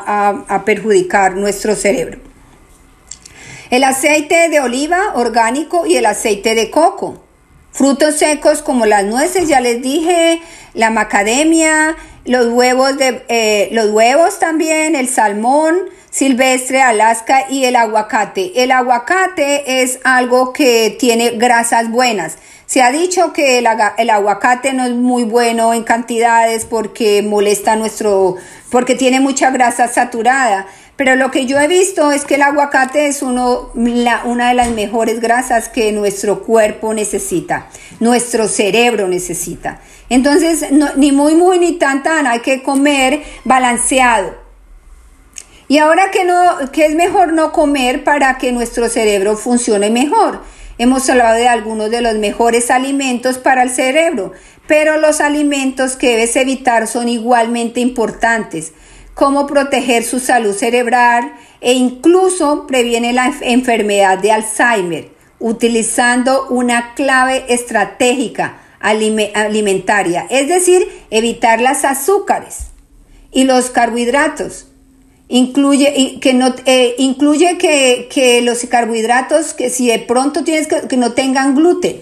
a, 0.49 0.65
perjudicar 0.65 1.35
nuestro 1.35 1.75
cerebro. 1.75 2.21
El 3.71 3.85
aceite 3.85 4.49
de 4.49 4.61
oliva 4.61 5.15
orgánico 5.15 5.87
y 5.87 5.97
el 5.97 6.07
aceite 6.07 6.55
de 6.55 6.71
coco. 6.71 7.23
Frutos 7.73 8.17
secos 8.17 8.63
como 8.63 8.87
las 8.87 9.05
nueces, 9.05 9.49
ya 9.49 9.61
les 9.61 9.83
dije, 9.83 10.41
la 10.73 10.91
macadamia, 10.91 11.97
los 12.25 12.49
huevos, 12.49 12.97
de, 12.97 13.25
eh, 13.29 13.69
los 13.73 13.91
huevos 13.91 14.39
también, 14.39 14.97
el 14.97 15.09
salmón 15.09 15.77
silvestre, 16.17 16.81
Alaska 16.81 17.45
y 17.51 17.65
el 17.67 17.77
aguacate. 17.77 18.63
El 18.63 18.71
aguacate 18.71 19.83
es 19.83 19.99
algo 20.03 20.55
que 20.55 20.97
tiene 20.99 21.33
grasas 21.33 21.91
buenas. 21.91 22.39
Se 22.65 22.83
ha 22.83 22.91
dicho 22.91 23.35
que 23.35 23.59
el, 23.59 23.67
aguacate 23.67 24.73
no 24.73 24.87
es 24.87 24.93
muy 24.93 25.25
bueno 25.25 25.75
en 25.75 25.85
cantidades 25.85 26.65
porque 26.65 27.23
molesta 27.23 27.77
nuestro, 27.77 28.37
porque 28.71 28.95
tiene 28.95 29.21
mucha 29.21 29.51
grasa 29.51 29.89
saturada. 29.89 30.67
Pero 30.97 31.15
lo 31.15 31.31
que 31.31 31.45
yo 31.45 31.61
he 31.61 31.69
visto 31.69 32.11
es 32.11 32.25
que 32.25 32.37
el 32.37 32.43
aguacate 32.43 33.07
es 33.07 33.21
uno, 33.21 33.71
una 33.75 34.49
de 34.49 34.55
las 34.55 34.71
mejores 34.71 35.21
grasas 35.21 35.69
que 35.69 35.93
nuestro 35.93 36.43
cuerpo 36.43 36.95
necesita, 36.95 37.69
nuestro 38.01 38.49
cerebro 38.49 39.07
necesita. 39.07 39.81
Entonces, 40.09 40.65
ni 40.97 41.13
muy, 41.13 41.35
muy, 41.35 41.59
ni 41.59 41.73
tan, 41.73 42.03
tan, 42.03 42.27
hay 42.27 42.41
que 42.41 42.63
comer 42.63 43.23
balanceado. 43.45 44.35
Y 45.69 45.79
ahora 45.79 46.11
que 46.11 46.25
no, 46.25 46.71
que 46.73 46.87
es 46.87 46.95
mejor 46.95 47.33
no 47.33 47.53
comer 47.53 48.05
para 48.05 48.39
que 48.39 48.53
nuestro 48.53 48.89
cerebro 48.89 49.37
funcione 49.37 49.91
mejor. 49.91 50.41
Hemos 50.79 51.09
hablado 51.11 51.35
de 51.35 51.49
algunos 51.49 51.91
de 51.91 52.03
los 52.03 52.15
mejores 52.15 52.71
alimentos 52.71 53.39
para 53.39 53.63
el 53.63 53.71
cerebro, 53.71 54.33
pero 54.67 54.99
los 54.99 55.21
alimentos 55.21 55.97
que 55.97 56.13
debes 56.13 56.37
evitar 56.37 56.87
son 56.87 57.09
igualmente 57.09 57.81
importantes, 57.81 58.73
como 59.17 59.47
proteger 59.47 60.05
su 60.05 60.21
salud 60.21 60.55
cerebral 60.55 61.33
e 61.63 61.73
incluso 61.73 62.67
previene 62.67 63.15
la 63.15 63.33
enfermedad 63.41 64.19
de 64.19 64.31
Alzheimer, 64.31 65.09
utilizando 65.39 66.47
una 66.51 66.93
clave 66.93 67.47
estratégica 67.49 68.59
alimentaria, 68.79 70.27
es 70.29 70.49
decir, 70.49 70.87
evitar 71.11 71.63
las 71.63 71.87
azúcares 71.87 72.67
y 73.33 73.45
los 73.45 73.71
carbohidratos 73.71 74.67
Incluye 75.29 76.21
que 76.21 76.35
no, 76.35 76.55
eh, 76.67 76.95
incluye 76.99 77.59
que, 77.59 78.41
los 78.43 78.65
carbohidratos, 78.67 79.55
que 79.55 79.71
si 79.71 79.89
de 79.89 79.99
pronto 79.99 80.45
tienes 80.45 80.69
que, 80.69 80.97
no 80.97 81.13
tengan 81.15 81.57
gluten. 81.57 82.01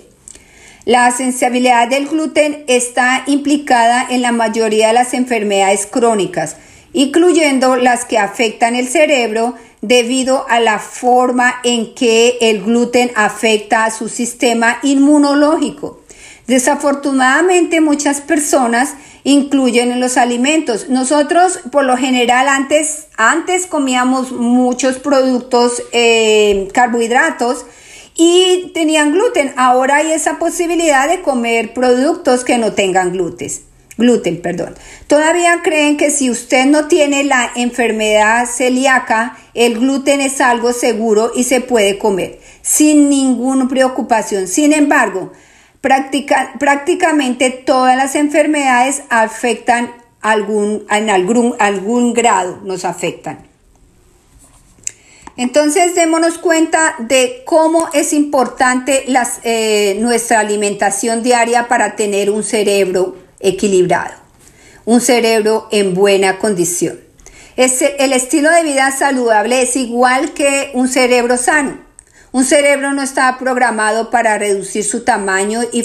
La 0.85 1.11
sensibilidad 1.11 1.89
del 1.89 2.09
gluten 2.09 2.65
está 2.67 3.25
implicada 3.27 4.07
en 4.11 4.21
la 4.21 4.33
mayoría 4.33 4.89
de 4.89 4.93
las 4.93 5.15
enfermedades 5.15 5.87
crónicas, 5.87 6.59
incluyendo 6.95 7.77
las 7.77 8.07
que 8.07 8.19
afectan 8.19 8.75
el 8.75 8.89
cerebro 8.89 9.55
debido 9.83 10.47
a 10.49 10.61
la 10.61 10.79
forma 10.79 11.57
en 11.63 11.95
que 11.95 12.39
el 12.41 12.63
gluten 12.63 13.11
afecta 13.15 13.85
a 13.85 13.91
su 13.91 14.09
sistema 14.09 14.79
inmunológico. 14.83 16.01
Desafortunadamente 16.47 17.81
muchas 17.81 18.21
personas 18.21 18.95
incluyen 19.25 19.91
en 19.93 20.01
los 20.01 20.17
alimentos. 20.17 20.89
Nosotros 20.89 21.59
por 21.73 21.85
lo 21.85 21.97
general 21.97 22.49
antes, 22.49 23.09
antes 23.17 23.67
comíamos 23.67 24.33
muchos 24.33 24.97
productos 24.99 25.83
eh, 25.93 26.69
carbohidratos 26.73 27.67
y 28.15 28.71
tenían 28.73 29.13
gluten. 29.13 29.53
Ahora 29.57 29.97
hay 29.97 30.13
esa 30.13 30.39
posibilidad 30.39 31.09
de 31.09 31.23
comer 31.23 31.75
productos 31.75 32.45
que 32.45 32.59
no 32.59 32.73
tengan 32.73 33.13
gluten. 33.13 33.51
Gluten, 33.97 34.43
perdón. 34.43 34.75
Todavía 35.07 35.61
creen 35.63 35.97
que 35.97 36.11
si 36.11 36.29
usted 36.29 36.67
no 36.67 36.89
tiene 36.89 37.23
la 37.23 37.51
enfermedad 37.55 38.47
celíaca, 38.47 39.37
el 39.55 39.79
gluten 39.79 40.21
es 40.21 40.41
algo 40.41 40.73
seguro 40.73 41.31
y 41.35 41.45
se 41.45 41.61
puede 41.61 41.99
comer 41.99 42.41
sin 42.65 43.09
ninguna 43.09 43.69
preocupación. 43.69 44.49
Sin 44.49 44.73
embargo, 44.73 45.33
prácticamente 45.81 47.51
todas 47.51 47.97
las 47.97 48.17
enfermedades 48.17 49.03
afectan 49.11 49.93
algún, 50.23 50.87
en 50.91 51.11
algún, 51.11 51.55
algún 51.59 52.15
grado, 52.15 52.61
nos 52.65 52.85
afectan. 52.85 53.47
Entonces 55.37 55.95
démonos 55.95 56.39
cuenta 56.39 56.95
de 56.99 57.43
cómo 57.45 57.89
es 57.93 58.13
importante 58.13 59.05
eh, 59.43 59.99
nuestra 60.01 60.41
alimentación 60.41 61.23
diaria 61.23 61.69
para 61.69 61.97
tener 61.97 62.31
un 62.31 62.45
cerebro 62.45 63.24
equilibrado, 63.41 64.15
un 64.85 65.01
cerebro 65.01 65.69
en 65.71 65.95
buena 65.95 66.39
condición. 66.39 67.01
el 67.57 68.13
estilo 68.13 68.51
de 68.51 68.63
vida 68.63 68.91
saludable 68.91 69.63
es 69.63 69.77
igual 69.77 70.33
que 70.33 70.71
un 70.75 70.89
cerebro 70.89 71.37
sano. 71.37 71.85
Un 72.35 72.45
cerebro 72.45 72.93
no 72.93 73.01
está 73.01 73.39
programado 73.39 74.11
para 74.11 74.37
reducir 74.39 74.83
su 74.83 75.05
tamaño 75.05 75.61
y, 75.71 75.85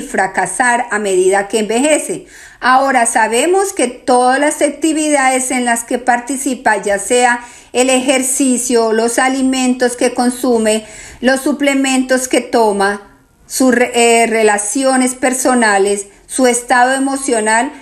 fracasar 0.00 0.86
a 0.90 0.98
medida 0.98 1.46
que 1.46 1.60
envejece. 1.60 2.26
Ahora 2.58 3.06
sabemos 3.06 3.72
que 3.72 3.86
todas 3.86 4.40
las 4.40 4.60
actividades 4.60 5.52
en 5.52 5.64
las 5.64 5.84
que 5.84 5.98
participa, 5.98 6.82
ya 6.82 6.98
sea 6.98 7.44
el 7.72 7.90
ejercicio, 7.90 8.92
los 8.92 9.20
alimentos 9.20 9.96
que 9.96 10.14
consume, 10.14 10.84
los 11.20 11.42
suplementos 11.42 12.26
que 12.26 12.40
toma, 12.40 13.20
sus 13.46 13.72
eh, 13.76 14.26
relaciones 14.28 15.14
personales, 15.14 16.08
su 16.34 16.46
estado 16.46 16.92
emocional, 16.92 17.72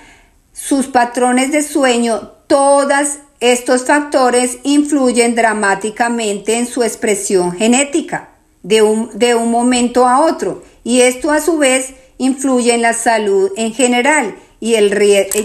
sus 0.53 0.89
patrones 0.89 1.53
de 1.53 1.63
sueño, 1.63 2.33
todas 2.49 3.21
estos 3.39 3.85
factores 3.85 4.59
influyen 4.65 5.37
dramáticamente 5.37 6.57
en 6.57 6.67
su 6.67 6.83
expresión 6.83 7.53
genética 7.53 8.31
de 8.65 8.83
un, 8.83 9.17
de 9.17 9.37
un 9.37 9.53
momento 9.53 10.09
a 10.09 10.21
otro 10.21 10.65
y 10.83 11.03
esto 11.03 11.31
a 11.31 11.41
su 11.41 11.59
vez 11.59 11.95
influye 12.19 12.75
en 12.75 12.83
la 12.83 12.93
salud 12.93 13.53
en 13.57 13.73
general 13.73 14.35
y 14.59 14.75
el 14.75 14.91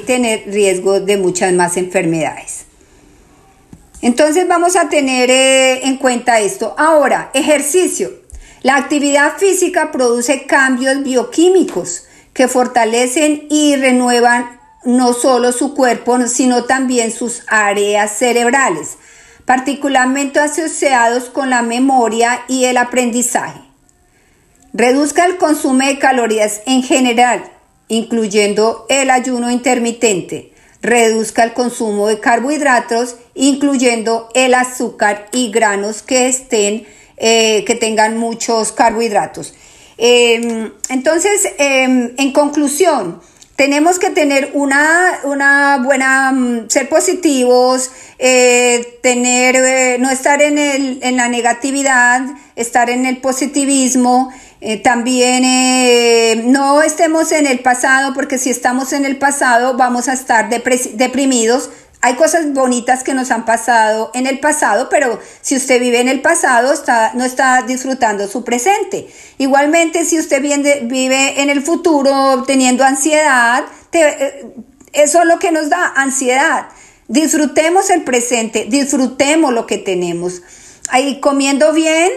tener 0.05 0.43
riesgo 0.47 0.99
de 0.99 1.17
muchas 1.17 1.53
más 1.53 1.77
enfermedades. 1.77 2.65
Entonces 4.01 4.47
vamos 4.47 4.75
a 4.75 4.89
tener 4.89 5.29
eh, 5.29 5.85
en 5.85 5.97
cuenta 5.97 6.39
esto. 6.39 6.73
Ahora, 6.77 7.29
ejercicio. 7.35 8.11
La 8.63 8.77
actividad 8.77 9.37
física 9.37 9.91
produce 9.91 10.47
cambios 10.47 11.03
bioquímicos 11.03 12.05
que 12.35 12.49
fortalecen 12.49 13.47
y 13.49 13.77
renuevan 13.77 14.59
no 14.83 15.13
solo 15.13 15.53
su 15.53 15.73
cuerpo, 15.73 16.19
sino 16.27 16.65
también 16.65 17.11
sus 17.11 17.43
áreas 17.47 18.11
cerebrales, 18.11 18.97
particularmente 19.45 20.39
asociados 20.39 21.29
con 21.29 21.49
la 21.49 21.61
memoria 21.61 22.41
y 22.49 22.65
el 22.65 22.75
aprendizaje. 22.75 23.61
Reduzca 24.73 25.23
el 25.25 25.37
consumo 25.37 25.85
de 25.85 25.97
calorías 25.97 26.61
en 26.65 26.83
general, 26.83 27.49
incluyendo 27.87 28.85
el 28.89 29.11
ayuno 29.11 29.49
intermitente. 29.49 30.51
Reduzca 30.81 31.45
el 31.45 31.53
consumo 31.53 32.07
de 32.07 32.19
carbohidratos, 32.19 33.15
incluyendo 33.33 34.29
el 34.35 34.55
azúcar 34.55 35.29
y 35.31 35.51
granos 35.51 36.03
que 36.03 36.27
estén, 36.27 36.85
eh, 37.15 37.63
que 37.63 37.75
tengan 37.75 38.17
muchos 38.17 38.73
carbohidratos. 38.73 39.53
Em, 39.97 40.71
entonces, 40.89 41.47
em, 41.57 42.13
en 42.17 42.31
conclusión, 42.33 43.21
tenemos 43.55 43.99
que 43.99 44.09
tener 44.09 44.51
una, 44.53 45.19
una 45.23 45.77
buena, 45.77 46.31
mm, 46.33 46.69
ser 46.69 46.89
positivos, 46.89 47.89
eh, 48.19 48.99
tener, 49.01 49.55
eh, 49.55 49.97
no 49.99 50.09
estar 50.09 50.41
en, 50.41 50.57
el, 50.57 50.99
en 51.01 51.15
la 51.15 51.29
negatividad, 51.29 52.21
estar 52.57 52.89
en 52.89 53.05
el 53.05 53.17
positivismo, 53.17 54.33
eh, 54.59 54.77
también 54.77 56.51
no 56.51 56.81
estemos 56.81 57.31
en 57.31 57.45
el 57.47 57.59
pasado, 57.59 58.13
porque 58.13 58.37
si 58.37 58.49
estamos 58.49 58.93
en 58.93 59.05
el 59.05 59.17
pasado 59.17 59.77
vamos 59.77 60.07
a 60.07 60.13
estar 60.13 60.49
deprimidos, 60.49 61.69
hay 62.05 62.13
cosas 62.13 62.53
bonitas 62.53 63.03
que 63.03 63.15
nos 63.15 63.31
han 63.31 63.45
pasado 63.45 64.11
en 64.13 64.27
el 64.27 64.39
pasado, 64.39 64.89
pero 64.89 65.19
si 65.41 65.55
usted 65.55 65.79
vive 65.79 65.99
en 66.01 66.07
el 66.07 66.21
pasado, 66.21 66.71
está, 66.71 67.13
no 67.15 67.25
está 67.25 67.63
disfrutando 67.63 68.27
su 68.27 68.43
presente. 68.43 69.07
Igualmente, 69.39 70.05
si 70.05 70.19
usted 70.19 70.39
vive 70.39 71.41
en 71.41 71.49
el 71.49 71.63
futuro 71.63 72.43
teniendo 72.45 72.83
ansiedad, 72.83 73.65
eh, 73.91 74.53
eso 74.93 75.21
es 75.21 75.25
lo 75.25 75.39
que 75.39 75.51
nos 75.51 75.71
da 75.71 75.93
ansiedad. 75.95 76.67
Disfrutemos 77.07 77.89
el 77.89 78.03
presente, 78.03 78.67
disfrutemos 78.69 79.51
lo 79.51 79.65
que 79.65 79.79
tenemos. 79.79 80.43
Ahí 80.89 81.19
comiendo 81.19 81.73
bien, 81.73 82.11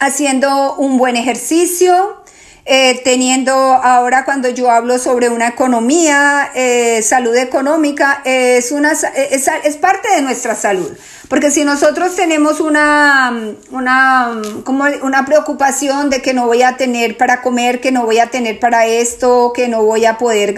haciendo 0.00 0.76
un 0.76 0.96
buen 0.96 1.16
ejercicio, 1.16 2.23
eh, 2.66 3.00
teniendo 3.04 3.52
ahora 3.52 4.24
cuando 4.24 4.48
yo 4.48 4.70
hablo 4.70 4.98
sobre 4.98 5.28
una 5.28 5.48
economía, 5.48 6.50
eh, 6.54 7.02
salud 7.02 7.36
económica, 7.36 8.22
es, 8.24 8.72
una, 8.72 8.92
es, 8.92 9.48
es, 9.64 9.76
parte 9.76 10.08
de 10.14 10.22
nuestra 10.22 10.54
salud. 10.54 10.90
Porque 11.28 11.50
si 11.50 11.64
nosotros 11.64 12.14
tenemos 12.16 12.60
una, 12.60 13.54
una, 13.70 14.42
como 14.64 14.84
una 15.02 15.24
preocupación 15.24 16.10
de 16.10 16.20
que 16.20 16.34
no 16.34 16.46
voy 16.46 16.62
a 16.62 16.76
tener 16.76 17.16
para 17.16 17.40
comer, 17.40 17.80
que 17.80 17.92
no 17.92 18.04
voy 18.04 18.18
a 18.18 18.26
tener 18.26 18.60
para 18.60 18.86
esto, 18.86 19.52
que 19.54 19.68
no 19.68 19.82
voy 19.82 20.04
a 20.04 20.18
poder 20.18 20.54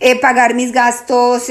eh, 0.00 0.18
pagar 0.18 0.54
mis 0.54 0.72
gastos 0.72 1.48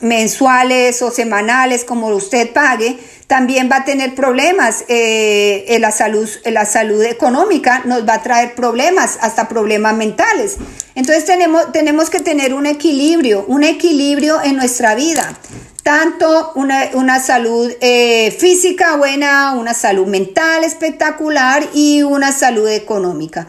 mensuales 0.00 1.00
o 1.02 1.10
semanales 1.10 1.84
como 1.84 2.08
usted 2.08 2.52
pague, 2.52 2.98
también 3.28 3.68
va 3.70 3.76
a 3.76 3.84
tener 3.84 4.14
problemas 4.14 4.84
eh, 4.88 5.66
en, 5.68 5.82
la 5.82 5.90
salud, 5.90 6.28
en 6.44 6.54
la 6.54 6.64
salud 6.64 7.02
económica, 7.02 7.82
nos 7.84 8.08
va 8.08 8.14
a 8.14 8.22
traer 8.22 8.54
problemas, 8.54 9.18
hasta 9.20 9.48
problemas 9.48 9.94
mentales. 9.94 10.56
Entonces 10.94 11.26
tenemos, 11.26 11.70
tenemos 11.70 12.08
que 12.08 12.20
tener 12.20 12.54
un 12.54 12.64
equilibrio, 12.64 13.44
un 13.46 13.64
equilibrio 13.64 14.42
en 14.42 14.56
nuestra 14.56 14.94
vida. 14.94 15.38
Tanto 15.88 16.52
una, 16.54 17.18
salud 17.18 17.72
eh, 17.80 18.30
física 18.38 18.98
buena, 18.98 19.54
una 19.54 19.72
salud 19.72 20.06
mental 20.06 20.62
espectacular 20.62 21.66
y 21.72 22.02
una 22.02 22.30
salud 22.30 22.68
económica. 22.68 23.46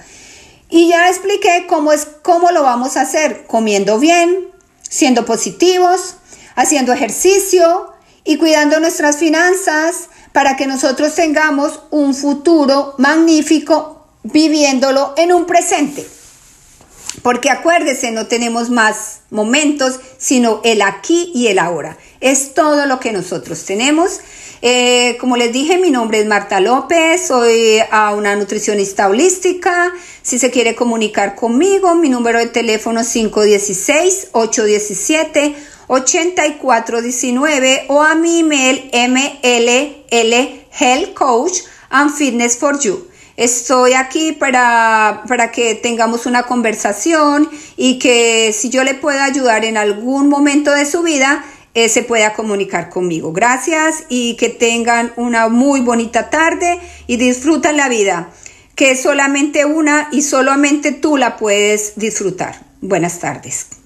Y 0.69 0.87
ya 0.87 1.09
expliqué 1.09 1.65
cómo, 1.67 1.91
es, 1.91 2.07
cómo 2.21 2.51
lo 2.51 2.63
vamos 2.63 2.95
a 2.95 3.01
hacer, 3.01 3.45
comiendo 3.45 3.99
bien, 3.99 4.47
siendo 4.89 5.25
positivos, 5.25 6.15
haciendo 6.55 6.93
ejercicio, 6.93 7.91
y 8.23 8.37
cuidando 8.37 8.79
nuestras 8.79 9.17
finanzas 9.17 10.07
para 10.31 10.55
que 10.55 10.65
nosotros 10.65 11.15
tengamos 11.15 11.81
un 11.89 12.15
futuro 12.15 12.95
magnífico 12.99 14.07
viviéndolo 14.23 15.13
en 15.17 15.33
un 15.33 15.45
presente. 15.45 16.07
Porque 17.21 17.49
acuérdese, 17.49 18.11
no 18.11 18.27
tenemos 18.27 18.69
más 18.69 19.21
momentos, 19.29 19.99
sino 20.17 20.61
el 20.63 20.81
aquí 20.81 21.31
y 21.33 21.47
el 21.47 21.59
ahora. 21.59 21.97
Es 22.21 22.53
todo 22.53 22.85
lo 22.85 22.99
que 22.99 23.11
nosotros 23.11 23.65
tenemos. 23.65 24.21
Eh, 24.61 25.17
como 25.19 25.35
les 25.37 25.53
dije, 25.53 25.77
mi 25.77 25.89
nombre 25.89 26.19
es 26.19 26.25
Marta 26.25 26.59
López, 26.59 27.27
soy 27.27 27.79
a 27.91 28.13
una 28.13 28.35
nutricionista 28.35 29.07
holística. 29.07 29.93
Si 30.21 30.37
se 30.37 30.51
quiere 30.51 30.75
comunicar 30.75 31.35
conmigo, 31.35 31.95
mi 31.95 32.09
número 32.09 32.39
de 32.39 32.47
teléfono 32.47 32.99
es 33.01 33.15
516-817. 33.15 35.55
8419 35.91 37.85
o 37.87 38.03
a 38.03 38.13
mi 38.13 38.41
email 38.41 38.91
mll 38.93 39.69
health 40.69 41.15
coach 41.15 41.63
and 41.89 42.11
fitness 42.11 42.55
for 42.55 42.79
you. 42.79 43.08
Estoy 43.39 43.93
aquí 43.93 44.33
para, 44.33 45.23
para 45.25 45.49
que 45.49 45.73
tengamos 45.73 46.25
una 46.25 46.43
conversación 46.43 47.49
y 47.77 47.97
que 47.97 48.51
si 48.51 48.69
yo 48.69 48.83
le 48.83 48.95
puedo 48.95 49.21
ayudar 49.21 49.63
en 49.63 49.77
algún 49.77 50.27
momento 50.27 50.73
de 50.73 50.85
su 50.85 51.03
vida, 51.03 51.45
eh, 51.73 51.87
se 51.87 52.03
pueda 52.03 52.33
comunicar 52.33 52.89
conmigo. 52.89 53.31
Gracias 53.31 54.03
y 54.09 54.35
que 54.35 54.49
tengan 54.49 55.13
una 55.15 55.47
muy 55.47 55.79
bonita 55.79 56.29
tarde 56.29 56.81
y 57.07 57.15
disfrutan 57.15 57.77
la 57.77 57.87
vida, 57.87 58.29
que 58.75 58.91
es 58.91 59.03
solamente 59.03 59.63
una 59.63 60.09
y 60.11 60.21
solamente 60.21 60.91
tú 60.91 61.15
la 61.15 61.37
puedes 61.37 61.93
disfrutar. 61.95 62.59
Buenas 62.81 63.19
tardes. 63.19 63.78